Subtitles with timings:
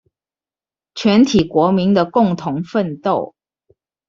[0.95, 3.35] 全體國民的共同奮鬥